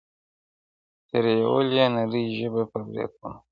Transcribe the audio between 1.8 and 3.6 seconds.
نرۍ ژبه پر برېتونو-